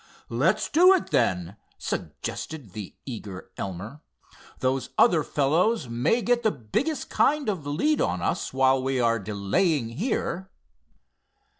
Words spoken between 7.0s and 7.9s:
kind of a